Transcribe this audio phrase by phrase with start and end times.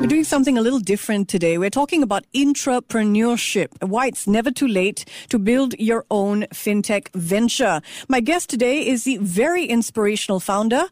[0.00, 1.58] We're doing something a little different today.
[1.58, 7.82] We're talking about intrapreneurship, why it's never too late to build your own fintech venture.
[8.08, 10.84] My guest today is the very inspirational founder.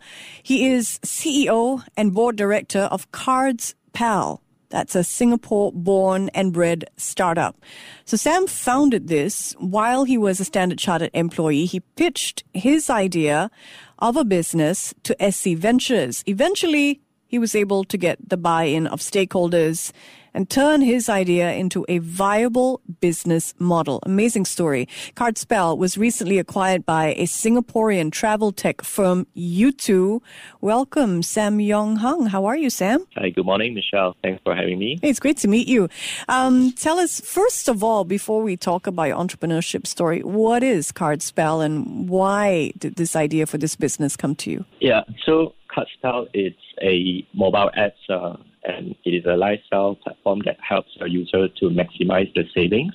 [0.42, 4.42] He is CEO and board director of Cards Pal.
[4.68, 7.56] That's a Singapore born and bred startup.
[8.04, 11.64] So Saim founded this while he was a Standard Chartered employee.
[11.64, 13.50] He pitched his idea
[14.00, 16.22] of a business to SC Ventures.
[16.26, 19.92] Eventually, he was able to get the buy-in of stakeholders
[20.34, 24.00] and turn his idea into a viable business model.
[24.04, 24.88] Amazing story.
[25.14, 30.20] CardsPal was recently acquired by a Singaporean travel tech firm, U2.
[30.60, 32.28] Welcome, Saim Yeong Harng.
[32.28, 33.06] How are you, Saim?
[33.16, 34.16] Hi, good morning, Michelle.
[34.22, 34.98] Thanks for having me.
[35.02, 35.88] Hey, it's great to meet you.
[36.28, 40.92] Um, tell us, first of all, before we talk about your entrepreneurship story, what is
[40.92, 44.64] CardsPal and why did this idea for this business come to you?
[44.80, 50.56] Yeah, so CardsPal is a mobile app uh, and it is a lifestyle platform that
[50.66, 52.92] helps a user to maximize the savings.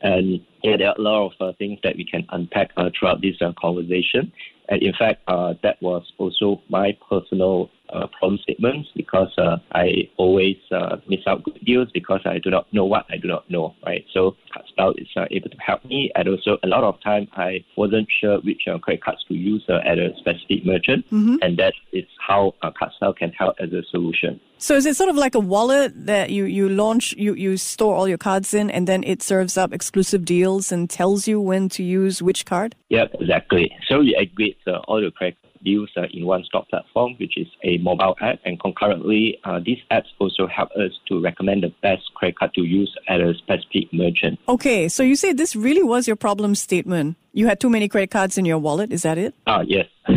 [0.00, 3.20] And yeah, there are a lot of uh, things that we can unpack uh, throughout
[3.20, 4.32] this uh, conversation.
[4.68, 10.08] And in fact, uh, that was also my personal uh, problem statements because uh, I
[10.16, 13.50] always uh, miss out good deals because I do not know what I do not
[13.50, 14.04] know, right?
[14.12, 17.64] So CardsPal is uh, able to help me, and also a lot of time I
[17.76, 21.36] wasn't sure which uh, credit cards to use uh, at a specific merchant, mm-hmm.
[21.42, 22.70] and that is how uh,
[23.18, 24.40] can help as a solution.
[24.60, 27.94] So is it sort of like a wallet that you, you launch, you, you store
[27.94, 31.68] all your cards in, and then it serves up exclusive deals and tells you when
[31.70, 32.74] to use which card?
[32.88, 33.70] Yeah, exactly.
[33.88, 37.48] So we aggregate uh, all the credit deals uh, in one stop platform, which is
[37.62, 38.38] a mobile app.
[38.44, 42.62] And concurrently, uh, these apps also help us to recommend the best credit card to
[42.62, 44.38] use at a specific merchant.
[44.48, 47.16] Okay, so you say this really was your problem statement.
[47.32, 49.34] You had too many credit cards in your wallet, is that it?
[49.46, 49.86] Ah, yes.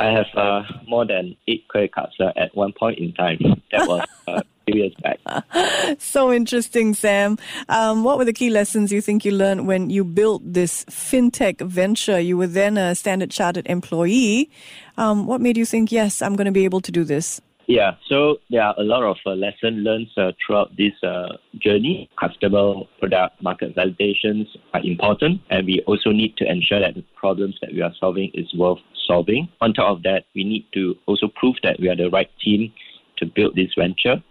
[0.00, 3.38] I have uh, more than eight credit cards uh, at one point in time.
[3.72, 4.42] That was uh,
[4.72, 5.98] few years back.
[5.98, 7.38] so interesting, Saim.
[7.68, 11.60] Um, what were the key lessons you think you learned when you built this fintech
[11.60, 12.20] venture?
[12.20, 14.50] You were then a Standard Chartered employee.
[14.96, 17.40] Um, what made you think, yes, I'm going to be able to do this?
[17.68, 22.08] Yeah, so there are a lot of uh, lessons learned uh, throughout this uh, journey.
[22.18, 27.58] Customer product market validations are important, and we also need to ensure that the problems
[27.60, 29.50] that we are solving is worth solving.
[29.60, 32.72] On top of that, we need to also prove that we are the right team
[33.18, 34.22] to build this venture.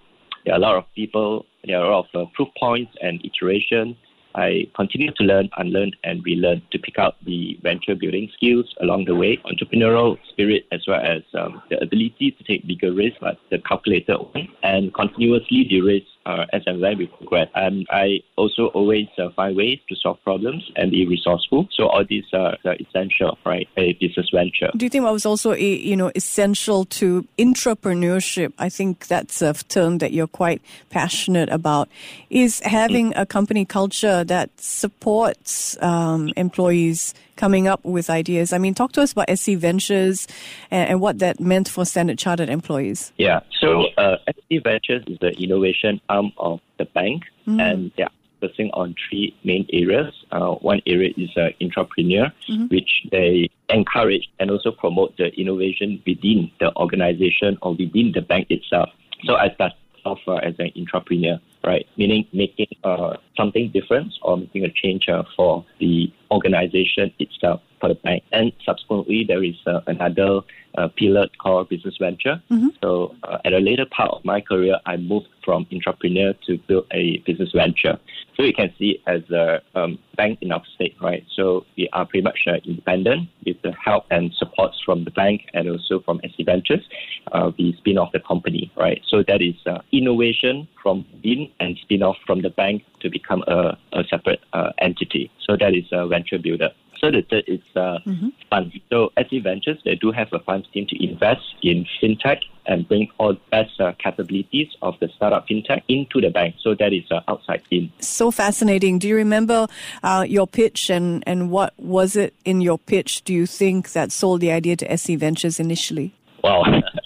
[0.47, 3.19] There are a lot of people, there are a lot of uh, proof points and
[3.25, 3.97] iteration.
[4.33, 9.05] I continue to learn, unlearn, and relearn to pick up the venture building skills along
[9.05, 13.37] the way, entrepreneurial spirit, as well as um, the ability to take bigger risks, but
[13.51, 17.47] the calculated one, and continuously de-risk uh, as and when we progress.
[17.55, 21.69] Um, I also always uh, find ways to solve problems and be resourceful.
[21.71, 23.67] So all these are, essential, right?
[23.77, 24.69] A business venture.
[24.75, 28.51] Do you think what was also a, you know essential to entrepreneurship?
[28.59, 31.87] I think that's a term that you're quite passionate about.
[32.29, 38.51] Is having a company culture that supports um, employees coming up with ideas.
[38.51, 40.27] I mean, talk to us about SC Ventures
[40.69, 43.13] and, and what that meant for Standard Chartered employees.
[43.17, 47.61] Yeah, so uh, SC Ventures is the innovation arm of the bank, mm.
[47.61, 48.11] and they are
[48.41, 50.13] focusing on three main areas.
[50.31, 52.65] Uh, one area is uh, intrapreneur, mm-hmm.
[52.65, 58.47] which they encourage and also promote the innovation within the organization or within the bank
[58.49, 58.89] itself.
[59.25, 61.85] So I started off uh, as an intrapreneur, right?
[61.97, 67.89] Meaning making uh, something different or making a change uh, for the organization itself for
[67.89, 68.23] the bank.
[68.31, 70.41] And subsequently, there is uh, another
[70.77, 72.41] uh, pillar called business venture.
[72.51, 72.69] Mm-hmm.
[72.81, 76.85] So uh, at a later part of my career, I moved from entrepreneur to build
[76.91, 77.97] a business venture.
[78.35, 81.25] So you can see as a um, bank in our state, right?
[81.35, 85.49] So we are pretty much uh, independent with the help and support from the bank
[85.53, 86.87] and also from SC Ventures.
[87.31, 89.01] Uh, we spin off the company, right?
[89.07, 93.43] So that is uh, innovation from within and spin off from the bank to become
[93.45, 95.29] a, a separate uh, entity.
[95.45, 96.69] So that is a venture builder.
[97.01, 98.29] So the third is uh, mm-hmm.
[98.49, 98.73] funds.
[98.89, 103.09] So SC Ventures, they do have a funds team to invest in fintech and bring
[103.17, 106.55] all best uh, capabilities of the startup fintech into the bank.
[106.61, 107.91] So that is uh, outside in.
[107.99, 108.97] So fascinating.
[108.97, 109.67] Do you remember
[110.03, 114.13] uh, your pitch and, and what was it in your pitch, do you think, that
[114.13, 116.13] sold the idea to SC Ventures initially?
[116.43, 116.63] Well,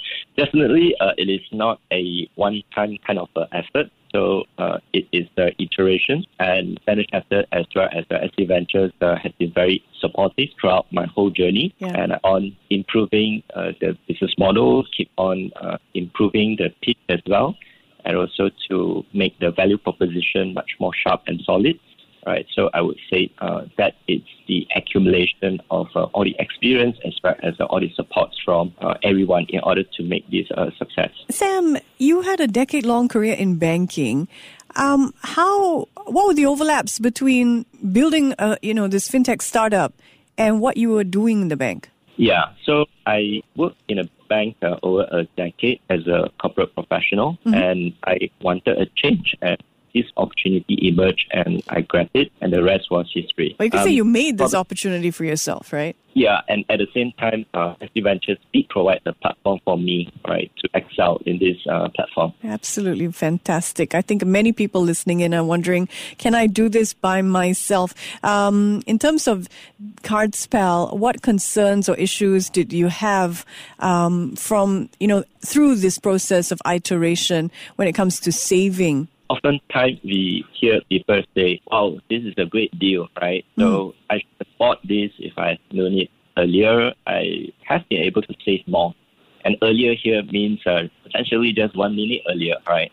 [0.45, 3.87] definitely uh, it is not a one-time kind of uh, effort.
[4.13, 8.91] So uh, it is the iteration, and Standard Chartered as well as the SC Ventures
[8.99, 11.93] uh, has been very supportive throughout my whole journey, Yeah.
[12.01, 17.55] and on improving uh, the business model, keep on uh, improving the pitch as well,
[18.03, 21.79] and also to make the value proposition much more sharp and solid.
[22.25, 26.97] Right, so I would say uh, that it's the accumulation of uh, all the experience
[27.03, 30.45] as well as uh, all the supports from uh, everyone in order to make this
[30.51, 31.09] a success.
[31.31, 34.27] Saim, you had a decade-long career in banking.
[34.75, 35.87] Um, how?
[36.05, 39.93] What were the overlaps between building, a, you know, this fintech startup
[40.37, 41.89] and what you were doing in the bank?
[42.17, 47.37] Yeah, so I worked in a bank uh, over a decade as a corporate professional,
[47.45, 49.35] and I wanted a change.
[49.41, 49.57] And
[49.93, 53.55] this opportunity emerged, and I grabbed it, and the rest was history.
[53.57, 55.95] Well, you could say Um, you made this opportunity for yourself, right?
[56.13, 60.51] Yeah, and at the same time, uh, Ventures did provide the platform for me, right,
[60.57, 62.33] to excel in this uh, platform.
[62.43, 63.95] Absolutely fantastic.
[63.95, 67.93] I think many people listening in are wondering, can I do this by myself?
[68.23, 69.47] Um, in terms of
[70.01, 73.45] CardsPal, what concerns or issues did you have
[73.79, 79.07] um, from, you know, through this process of iteration when it comes to saving?
[79.31, 83.45] Oftentimes we hear people say, wow, this is a great deal, right?
[83.57, 86.91] So I should bought this if I had known it earlier.
[87.07, 87.21] I
[87.69, 88.93] have been able to save more.
[89.45, 92.91] And earlier here means uh, potentially just one minute earlier, right?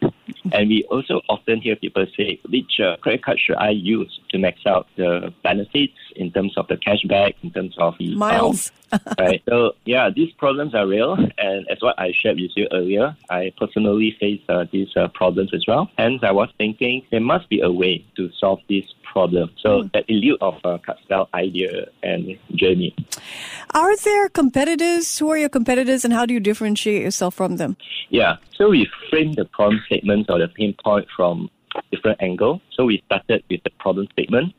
[0.53, 4.39] And we also often hear people say, which uh, credit card should I use to
[4.39, 8.73] max out the benefits in terms of the cashback, in terms of the Miles.
[9.19, 9.43] right?
[9.49, 13.53] So yeah, these problems are real, and as what I shared with you earlier, I
[13.59, 15.91] personally face uh, these uh, problems as well.
[15.99, 19.51] Hence, I was thinking there must be a way to solve this problem.
[19.61, 22.95] So that in lieu of uh, CardsPal idea and journey.
[23.75, 25.19] Are there competitors?
[25.19, 27.77] Who are your competitors and how do you differentiate yourself from them?
[28.11, 28.37] Yeah.
[28.55, 31.51] So we framed the problem statements or the pain point from
[31.93, 32.61] different angle.
[32.73, 34.55] So we started with the problem statement.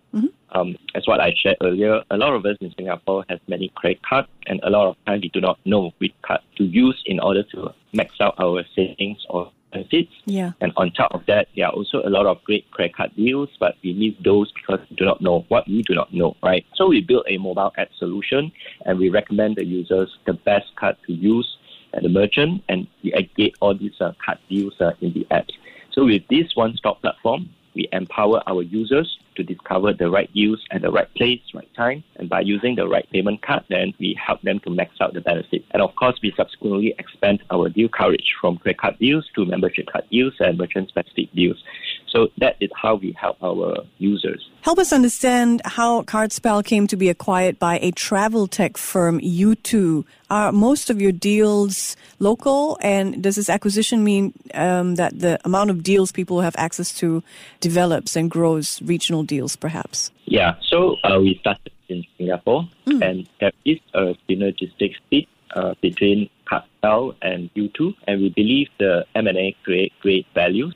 [0.51, 4.01] Um, as what I shared earlier, a lot of us in Singapore have many credit
[4.01, 7.19] cards, and a lot of times we do not know which card to use in
[7.19, 10.11] order to max out our savings or benefits.
[10.25, 10.53] Yeah.
[10.61, 13.49] And on top of that, there are also a lot of great credit card deals,
[13.59, 16.65] but we miss those because we do not know what we do not know, right?
[16.73, 18.51] So we built a mobile app solution,
[18.85, 21.57] and we recommend the users the best card to use
[21.93, 25.47] at the merchant, and we aggregate all these uh, card deals uh, in the app.
[25.91, 30.81] So with this one-stop platform, we empower our users to discover the right deals at
[30.81, 34.41] the right place, right time, and by using the right payment card, then we help
[34.41, 35.63] them to max out the benefit.
[35.71, 39.87] And of course, we subsequently expand our deal coverage from credit card deals to membership
[39.91, 41.63] card deals and merchant-specific deals.
[42.11, 44.49] So that is how we help our users.
[44.61, 50.05] Help us understand how CardsPal came to be acquired by a travel tech firm, U2.
[50.29, 52.77] Are most of your deals local?
[52.81, 57.23] And does this acquisition mean um, that the amount of deals people have access to
[57.59, 60.11] develops and grows, regional deals perhaps?
[60.25, 66.29] Yeah, so uh, we started in Singapore, and there is a synergistic fit uh, between
[66.45, 70.75] CardsPal and U2, and we believe the M&A create great values.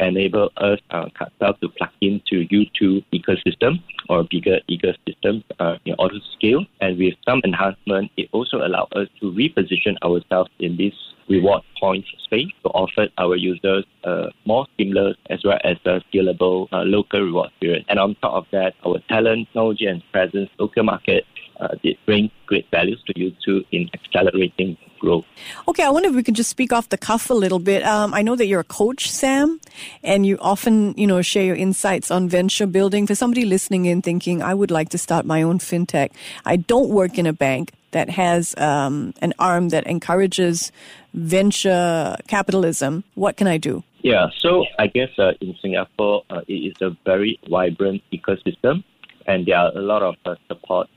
[0.00, 1.06] Enable us, uh,
[1.40, 6.64] to plug into U2 ecosystem or bigger ecosystem uh, in order to scale.
[6.80, 10.94] And with some enhancement, it also allows us to reposition ourselves in this
[11.28, 16.68] reward points space to offer our users a more seamless as well as a scalable
[16.72, 17.84] uh, local reward period.
[17.88, 21.24] And on top of that, our talent, technology, and presence, local market,
[21.60, 25.24] uh, did bring great values to U2 in accelerating growth.
[25.66, 27.82] Okay, I wonder if we could just speak off the cuff a little bit.
[27.82, 29.58] Um, I know that you're a coach, Saim,
[30.04, 33.06] and you often, you know, share your insights on venture building.
[33.06, 36.10] For somebody listening in thinking, I would like to start my own fintech.
[36.44, 40.70] I don't work in a bank that has um, an arm that encourages
[41.14, 43.02] venture capitalism.
[43.14, 43.82] What can I do?
[44.02, 48.84] Yeah, so I guess uh, in Singapore, uh, it is a very vibrant ecosystem,
[49.26, 50.88] and there are a lot of uh, support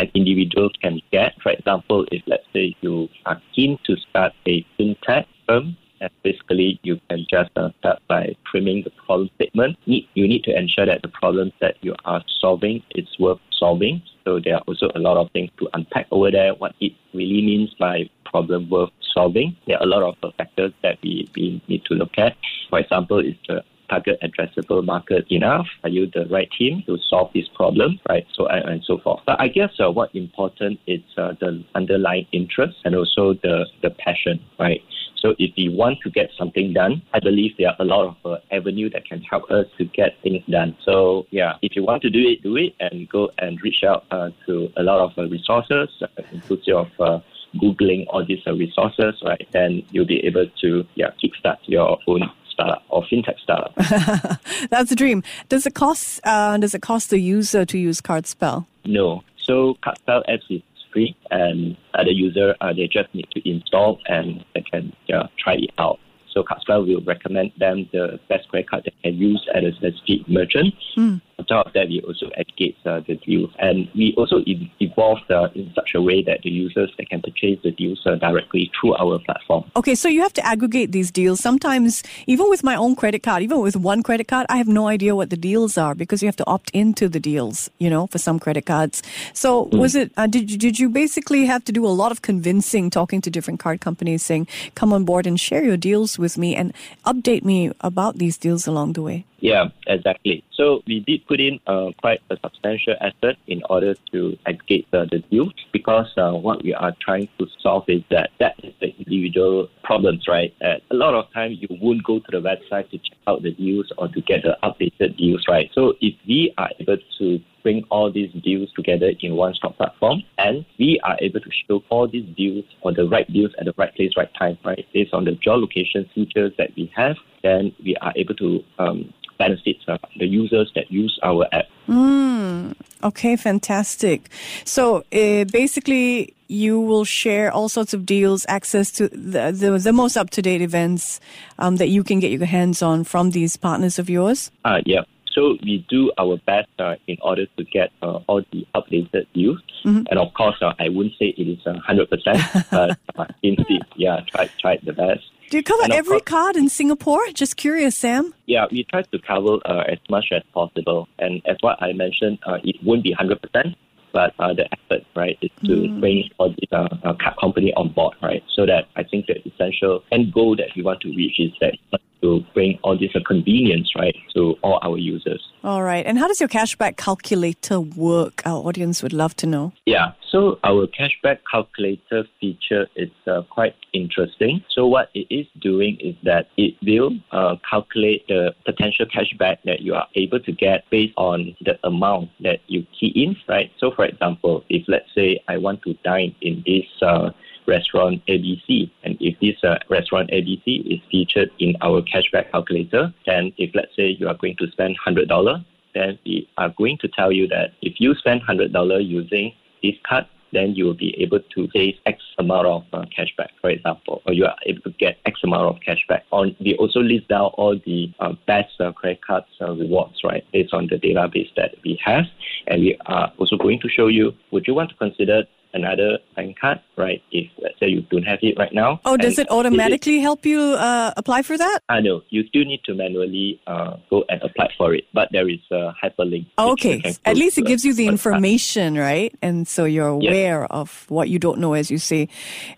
[0.00, 1.34] uh, that an individual can get.
[1.42, 6.80] For example, if let's say you are keen to start a fintech firm, and basically
[6.82, 9.76] you can just uh, start by framing the problem statement.
[9.84, 14.02] You need to ensure that the problems that you are solving is worth solving.
[14.24, 16.54] So there are also a lot of things to unpack over there.
[16.54, 19.56] What it really means by problem worth solving.
[19.66, 22.36] There are a lot of uh, factors that we, we need to look at.
[22.70, 25.66] For example, is the target addressable market enough?
[25.84, 28.26] Are you the right team to solve this problem, right?
[28.34, 29.20] So and, and so forth.
[29.26, 33.90] But I guess uh, what important is uh, the underlying interest and also the the
[33.90, 34.80] passion, right?
[35.22, 38.16] So if we want to get something done, I believe there are a lot of
[38.24, 40.76] uh, avenue that can help us to get things done.
[40.84, 44.06] So yeah, if you want to do it, do it, and go and reach out
[44.10, 46.90] uh, to a lot of uh, resources, uh, inclusive of.
[46.98, 47.20] Uh,
[47.56, 49.44] Googling all these uh, resources, right?
[49.52, 52.22] Then you'll be able to yeah kickstart your own
[52.60, 53.74] startup or fintech startup.
[54.70, 55.22] That's the dream.
[55.48, 56.20] Does it cost?
[56.24, 58.66] Uh, does it cost the user to use CardsPal?
[58.84, 59.22] No.
[59.42, 60.62] So CardsPal apps is
[60.92, 65.26] free, and uh, the user uh, they just need to install and they can yeah,
[65.38, 65.98] try it out.
[66.32, 70.28] So CardsPal will recommend them the best credit card they can use at a specific
[70.28, 70.74] merchant.
[70.96, 71.20] Mm.
[71.40, 75.30] On top of that, we also educate uh, the deals, and we also e- evolved
[75.30, 78.70] uh, in such a way that the users they can purchase the deals uh, directly
[78.78, 79.64] through our platform.
[79.74, 81.40] Okay, so you have to aggregate these deals.
[81.40, 84.86] Sometimes, even with my own credit card, even with one credit card, I have no
[84.86, 87.70] idea what the deals are because you have to opt into the deals.
[87.78, 89.02] You know, for some credit cards.
[89.32, 89.78] So, Mm.
[89.78, 90.12] was it?
[90.18, 93.30] Uh, did you, did you basically have to do a lot of convincing, talking to
[93.30, 96.74] different card companies, saying, "Come on board and share your deals with me and
[97.06, 99.24] update me about these deals along the way"?
[99.42, 100.44] Yeah, exactly.
[100.52, 105.04] So we did put in uh, quite a substantial effort in order to educate uh,
[105.12, 108.88] the deals because uh, what we are trying to solve is that that is the
[108.98, 110.52] individual problems, right?
[110.60, 113.52] Uh, a lot of times you won't go to the website to check out the
[113.52, 115.70] deals or to get the updated deals, right?
[115.72, 120.22] So if we are able to bring all these deals together in one stop platform
[120.38, 123.74] and we are able to show all these deals or the right deals at the
[123.76, 124.84] right place, right time, right?
[124.92, 129.78] Based on the geolocation features that we have, then we are able to um, benefit
[129.88, 131.66] uh, the users that use our app.
[131.88, 134.28] Mm, okay, fantastic.
[134.64, 139.92] So uh, basically, you will share all sorts of deals, access to the the, the
[139.92, 141.20] most up to date events
[141.58, 144.50] um, that you can get your hands on from these partners of yours.
[144.64, 145.02] Uh, yeah.
[145.34, 149.62] So we do our best uh, in order to get uh, all the updated deals.
[149.84, 150.10] Mm-hmm.
[150.10, 154.20] And of course, uh, I wouldn't say it is uh, 100%, but uh, indeed, yeah,
[154.26, 155.24] try, try the best.
[155.50, 157.20] Do you cover And every course- card in Singapore?
[157.34, 158.32] Just curious, Saim.
[158.46, 161.08] Yeah, we try to cover uh, as much as possible.
[161.18, 163.74] And as what I mentioned, uh, it won't be 100%,
[164.12, 167.88] but uh, the effort, right, is to bring all the uh, uh, card company on
[167.92, 168.44] board, right?
[168.54, 171.74] So that I think the essential end goal that we want to reach is that
[172.22, 175.42] to bring all this convenience, right, to all our users.
[175.62, 176.04] All right.
[176.06, 178.42] And how does your cashback calculator work?
[178.46, 179.72] Our audience would love to know.
[179.86, 184.62] Yeah, so our cashback calculator feature is uh, quite interesting.
[184.70, 189.80] So what it is doing is that it will uh, calculate the potential cashback that
[189.80, 193.70] you are able to get based on the amount that you key in, right?
[193.78, 197.30] So for example, if let's say I want to dine in this uh,
[197.70, 203.52] restaurant ABC, and if this uh, restaurant ABC is featured in our cashback calculator, then
[203.56, 207.32] if let's say you are going to spend $100, then we are going to tell
[207.32, 211.68] you that if you spend $100 using this card, then you will be able to
[211.72, 215.40] save X amount of uh, cashback, for example, or you are able to get X
[215.44, 216.22] amount of cashback.
[216.32, 220.44] On we also list down all the uh, best uh, credit cards uh, rewards, right,
[220.52, 222.24] based on the database that we have,
[222.66, 224.32] and we are also going to show you.
[224.50, 227.22] Would you want to consider another bank card, right?
[227.32, 229.00] If let's say you don't have it right now.
[229.04, 231.80] Oh, does it automatically help you uh, apply for that?
[231.88, 235.48] I know you still need to manually uh, go and apply for it, but there
[235.48, 236.46] is a hyperlink.
[236.58, 237.16] Okay.
[237.24, 239.34] At least it gives you the information, right?
[239.42, 240.30] And so you're Yes.
[240.30, 242.28] aware of what you don't know, as you say.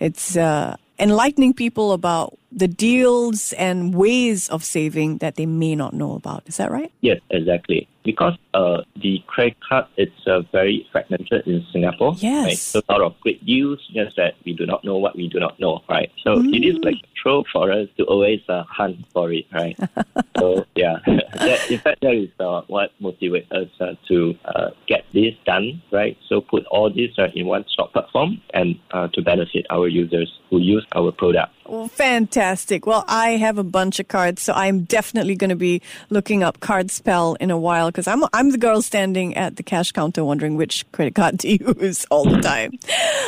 [0.00, 5.94] It's uh, enlightening people about the deals and ways of saving that they may not
[5.94, 6.42] know about.
[6.46, 6.92] Is that right?
[7.00, 7.88] Yes, exactly.
[8.04, 12.14] Because uh, the credit card it's uh, very fragmented in Singapore.
[12.18, 12.46] Yes.
[12.46, 12.58] Right?
[12.58, 15.38] So a lot of great deals, just that we do not know what we do
[15.38, 16.10] not know, right?
[16.22, 19.78] So it is like a trope for us to always uh, hunt for it, right?
[20.38, 25.04] so yeah, that, in fact, that is uh, what motivates us uh, to uh, get
[25.12, 26.18] this done, right?
[26.28, 30.40] So put all this uh, in one stop platform and uh, to benefit our users
[30.50, 31.54] who use our product.
[31.92, 32.86] Fantastic.
[32.86, 36.60] Well, I have a bunch of cards, so I'm definitely going to be looking up
[36.60, 40.56] CardsPal in a while because I'm I'm the girl standing at the cash counter wondering
[40.56, 42.78] which credit card to use all the time.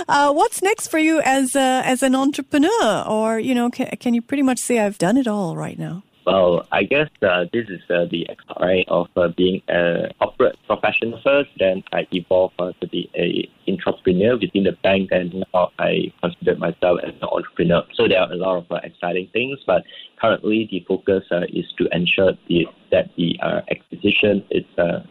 [0.08, 4.12] Uh, what's next for you as a, as an entrepreneur, or you know, can, can
[4.12, 6.02] you pretty much say I've done it all right now?
[6.26, 8.26] Well, I guess uh, this is uh, the
[8.59, 11.50] right of uh, being a corporate professional first.
[11.59, 16.57] Then I evolved uh, to be a entrepreneur within the bank, and now I consider
[16.57, 17.83] myself as an entrepreneur.
[17.93, 19.85] So there are a lot of uh, exciting things, but
[20.19, 23.38] currently the focus uh, is to ensure the, that the
[23.71, 24.64] acquisition is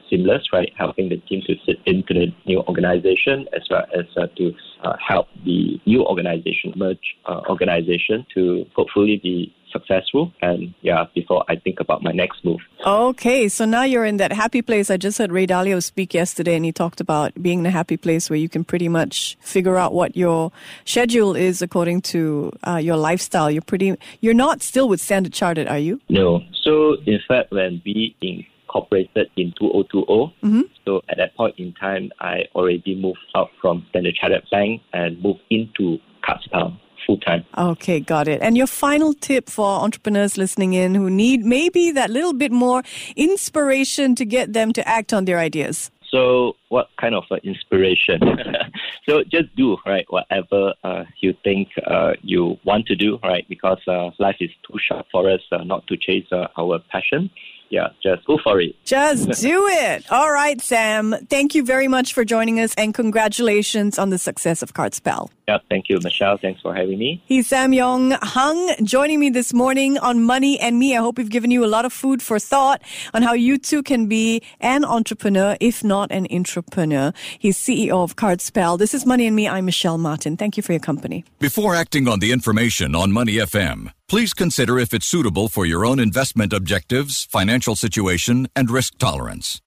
[0.10, 0.74] seamless, right?
[0.76, 4.06] Helping the team to fit into the new organization as well as
[4.38, 4.56] to
[5.00, 7.18] help the new organization merge
[7.50, 13.48] organization to hopefully be successful and yeah before i think about my next move Okay,
[13.48, 14.92] so now you're in that happy place.
[14.92, 17.96] I just heard Ray Dalio speak yesterday, and he talked about being in a happy
[17.96, 20.52] place where you can pretty much figure out what your
[20.84, 23.50] schedule is according to uh, your lifestyle.
[23.50, 23.96] You're pretty.
[24.20, 26.02] You're not still with Standard Chartered, are you?
[26.10, 32.12] no so in fact when we incorporated in 2020 so at that point in time
[32.20, 37.46] i already moved out from standard chartered bank and moved into CardsPal full time.
[37.58, 38.42] Okay, got it.
[38.42, 42.84] And your final tip for entrepreneurs listening in who need maybe that little bit more
[43.16, 45.92] inspiration to get them to act on their ideas?
[46.10, 48.20] So, what kind of uh, inspiration?
[49.10, 53.46] so, just do right whatever uh, you think uh, you want to do, right?
[53.50, 57.32] Because uh, life is too short for us uh, not to chase uh, our passion
[57.74, 58.76] yeah, just go for it.
[58.86, 60.06] Just do it.
[60.12, 61.28] All right, Saim.
[61.28, 65.32] Thank you very much for joining us and congratulations on the success of CardsPal.
[65.48, 66.38] Yeah, thank you, Michelle.
[66.38, 67.22] Thanks for having me.
[67.26, 70.96] He's Saim Yeong Harng joining me this morning on Money and Me.
[70.96, 72.82] I hope we've given you a lot of food for thought
[73.14, 77.12] on how you too can be an entrepreneur, if not an entrepreneur.
[77.38, 78.80] He's CEO of CardsPal.
[78.80, 79.48] This is Money and Me.
[79.48, 80.38] I'm Michelle Martin.
[80.38, 81.26] Thank you for your company.
[81.40, 85.86] Before acting on the information on Money FM, please consider if it's suitable for your
[85.86, 89.62] own investment objectives, financial situation, and risk tolerance.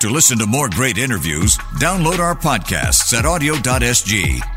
[0.00, 4.53] To listen to more great interviews, download our podcasts at awedio.sg